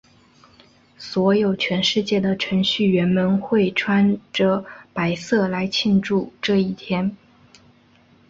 [0.97, 7.15] 所以全世界的程序员们会穿着白色来庆祝这一天。